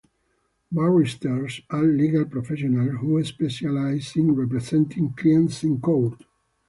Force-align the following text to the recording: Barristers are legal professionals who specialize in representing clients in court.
Barristers 0.71 1.61
are 1.69 1.83
legal 1.83 2.25
professionals 2.25 3.01
who 3.01 3.23
specialize 3.23 4.15
in 4.15 4.31
representing 4.33 5.13
clients 5.13 5.63
in 5.63 5.79
court. 5.79 6.23